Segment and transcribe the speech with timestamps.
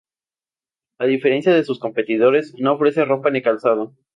[0.97, 3.93] A diferencia de sus competidores, no ofrece ropa ni calzado.